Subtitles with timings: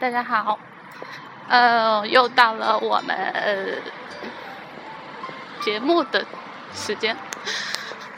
[0.00, 0.58] 大家好，
[1.46, 3.14] 呃，又到了我们
[5.60, 6.24] 节目的
[6.72, 7.14] 时间。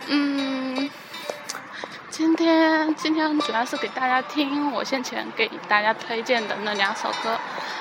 [0.07, 0.89] 嗯，
[2.09, 7.37] 今天今天主要是给大家听我先前给大家推荐的那两首歌。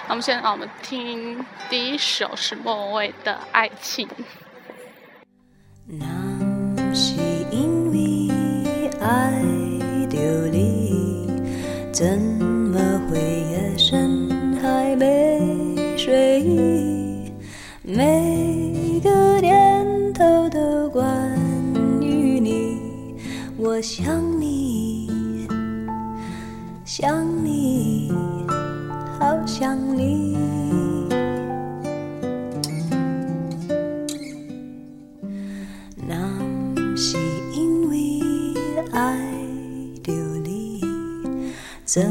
[0.07, 4.07] 那么现在我们听第一首是莫文蔚的《爱情》。
[5.86, 6.07] 那
[6.92, 7.14] 是
[7.52, 9.39] 因为爱
[10.10, 11.29] 着你，
[11.93, 12.50] 怎
[16.04, 17.32] 睡意？
[17.83, 21.32] 每个念头都关
[22.01, 22.79] 于你，
[23.55, 25.47] 我想你，
[26.83, 28.11] 想你，
[29.19, 30.36] 好想你。
[36.08, 36.16] 那
[36.98, 37.16] 是
[37.54, 38.20] 因为
[38.92, 39.20] 爱
[40.02, 40.11] 着
[40.44, 40.81] 你，
[41.86, 42.04] 怎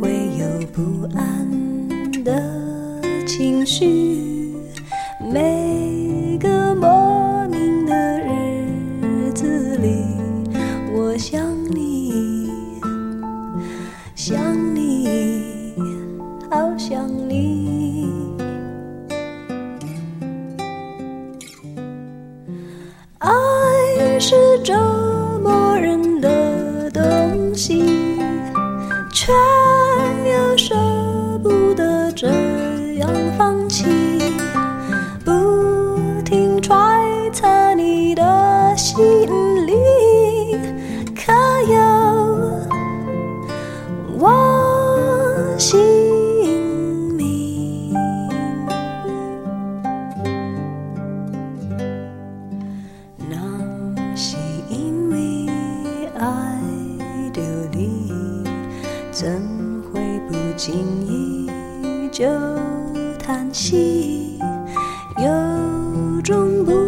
[0.00, 2.55] 会有不安的
[3.36, 4.54] 情绪？
[5.20, 5.85] 没
[65.18, 66.85] 有种不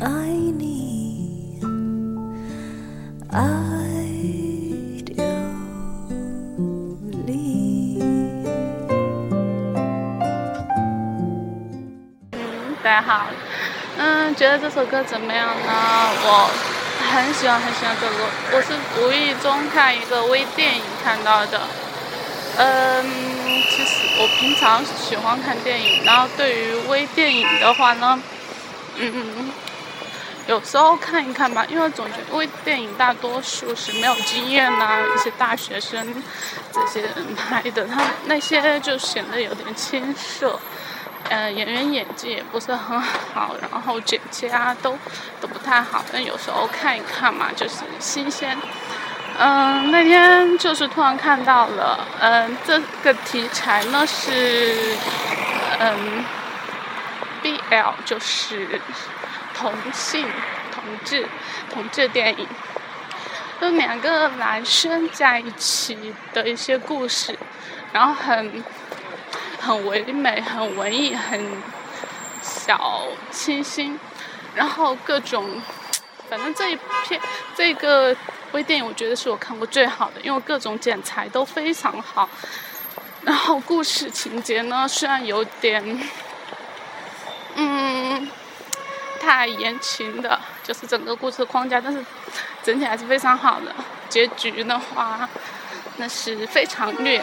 [0.00, 0.08] 爱
[0.58, 1.58] 你，
[3.32, 3.40] 爱
[5.04, 5.24] 着
[7.26, 7.98] 你。
[12.30, 13.26] 嗯，大家好，
[13.96, 15.54] 嗯，觉得这首歌怎么样呢？
[15.66, 16.48] 我
[17.12, 21.60] 很喜欢很喜欢这首歌，我是无意中看一个微电影看到的。
[22.56, 23.04] 嗯，
[23.68, 28.22] 其实我平常喜欢看电影，然后对于微电影的话呢，
[28.96, 29.50] 嗯，
[30.48, 36.22] 有时候看一看吧，因为总觉得微电影大多数是没有经验呐、一些大学生
[36.72, 40.58] 这些人拍的，他那些就显得有点青涩。
[41.28, 44.96] 呃，演员演技也不是很好，然后剪辑啊都
[45.38, 48.56] 都不太好，但有时候看一看嘛，就是新鲜。
[49.36, 54.96] 嗯，那天就是突然看到了，嗯，这个题材呢是，
[55.78, 56.24] 嗯
[57.42, 58.80] ，BL 就是
[59.58, 60.24] 同性
[60.70, 61.26] 同志
[61.72, 62.46] 同志电影，
[63.60, 67.36] 就两个男生在一起的一些故事，
[67.92, 68.64] 然后很
[69.60, 71.44] 很唯美、很文艺、很
[72.40, 73.02] 小
[73.32, 73.98] 清新，
[74.54, 75.60] 然后各种，
[76.30, 77.20] 反正这一片
[77.56, 78.16] 这个
[78.52, 82.30] 微电影，我觉得是我看过最好的，因为各种剪裁都非常好。
[83.24, 85.82] 然后故事情节呢，虽然有点，
[87.56, 87.97] 嗯，
[89.28, 92.02] 太言情的，就是整个故事框架，但是
[92.62, 93.74] 整体还是非常好的。
[94.08, 95.28] 结局的话，
[95.98, 97.22] 那是非常虐，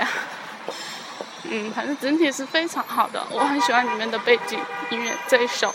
[1.45, 3.25] 嗯，反正整体是非常好的。
[3.31, 4.59] 我很喜欢里面的背景
[4.91, 5.73] 音乐这一首，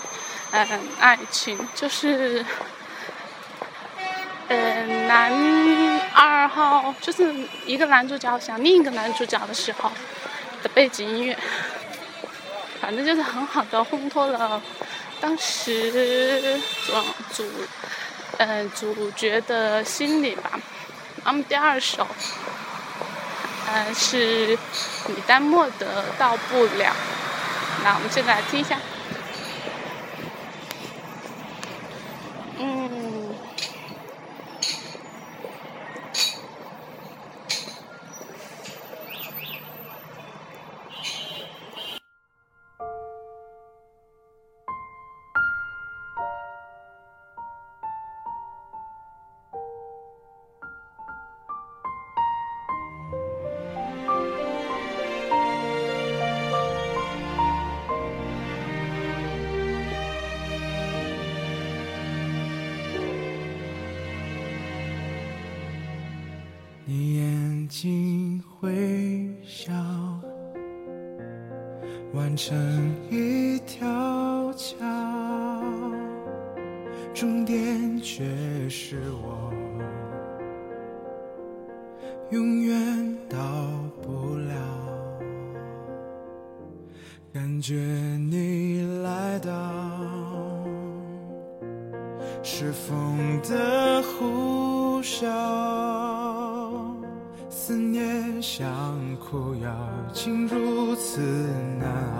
[0.53, 2.45] 嗯，爱情就是。
[4.47, 5.33] 呃，男
[6.13, 7.33] 二号就是
[7.67, 9.89] 一个男主角想另一个男主角的时候
[10.61, 11.39] 的背景音乐，
[12.81, 14.61] 反正就是很好的烘托了
[15.21, 16.93] 当时主
[17.35, 17.51] 主
[18.39, 20.59] 嗯主角的心理吧。
[21.25, 22.07] 那么第二首，
[23.69, 24.59] 嗯是
[25.09, 26.87] 李丹莫的《到不了》，
[27.85, 28.79] 那我们现在来听一下。
[72.31, 74.77] 完成一条桥，
[77.13, 78.23] 终点却
[78.69, 79.53] 是我
[82.31, 83.37] 永远到
[84.01, 84.55] 不了。
[87.35, 89.51] 感觉你来到，
[92.45, 95.27] 是风的呼啸。
[97.49, 98.71] 思念像
[99.17, 99.75] 苦药，
[100.13, 101.21] 竟如此
[101.79, 102.20] 难熬，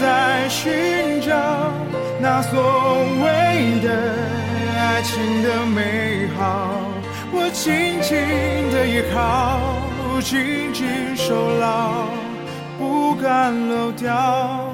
[0.00, 1.34] 在寻找
[2.20, 2.60] 那所
[3.22, 3.88] 谓的
[4.78, 6.70] 爱情的美好，
[7.32, 8.16] 我紧紧
[8.70, 9.58] 的依靠，
[10.20, 10.86] 紧紧
[11.16, 12.06] 守牢，
[12.78, 14.67] 不敢漏掉。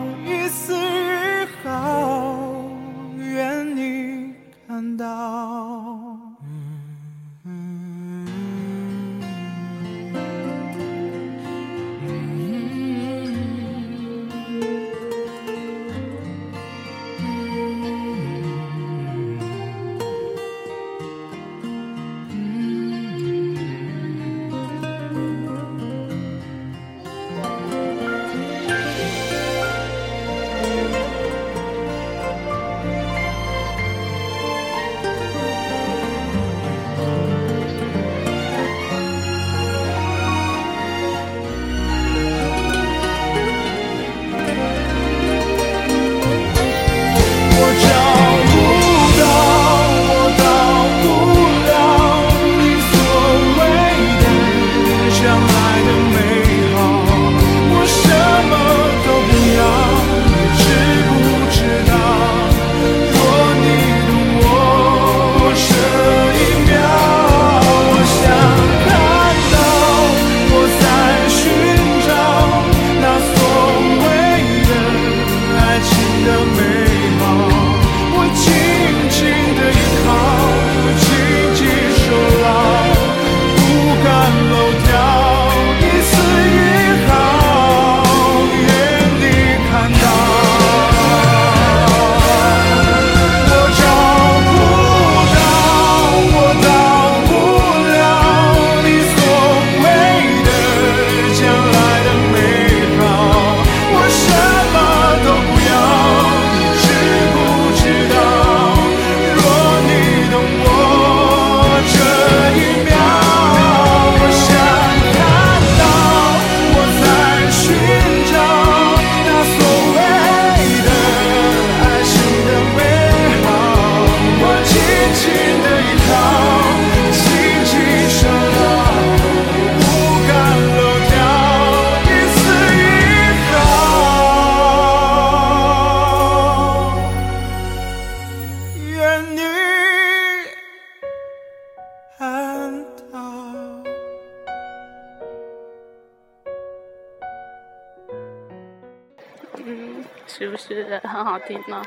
[150.45, 151.83] 是不是很好听呢？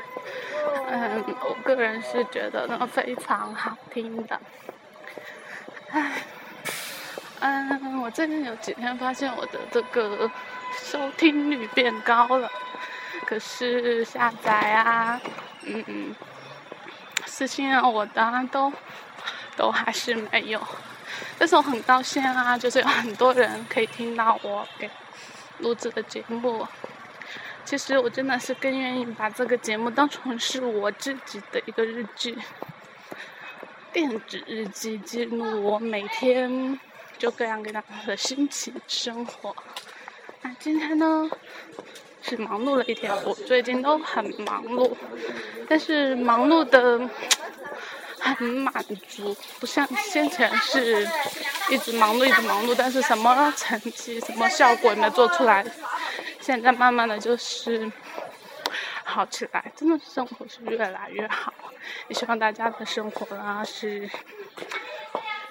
[0.90, 4.40] 嗯，我个人是觉得呢非常好听的。
[5.90, 6.12] 唉，
[7.40, 10.30] 嗯，我最近有几天发现我的这个
[10.76, 12.50] 收听率变高了，
[13.26, 15.20] 可是下载啊，
[15.64, 16.14] 嗯，
[17.26, 18.72] 私信啊我的都
[19.56, 20.60] 都还是没有。
[21.38, 24.90] 但是我很高兴啊，就是有很多人可以听到我给
[25.58, 26.66] 录制的节目。
[27.68, 32.34] 其实我真的是更愿意把这个节目当成是我自己的一个日记，
[33.92, 36.80] 电子日记，记录我每天
[37.18, 39.54] 就各样各样的心情生活。
[40.40, 41.28] 那今天呢，
[42.22, 44.90] 是忙碌了一天，我最近都很忙碌，
[45.68, 46.98] 但是忙碌的
[48.18, 48.72] 很满
[49.06, 51.06] 足，不像先前是
[51.68, 55.62] 一直忙碌一直忙碌，但是什么成绩、什么效果也没做出来。
[56.48, 57.92] 现在慢慢的就是
[59.04, 61.52] 好起来，真的生活是越来越好。
[62.08, 64.08] 也希望大家的生活呢是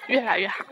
[0.08, 0.64] 越来越好。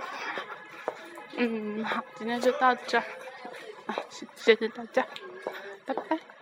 [1.37, 3.95] 嗯，好，今天就到这，啊，
[4.35, 5.07] 谢谢大家，
[5.85, 6.36] 拜拜。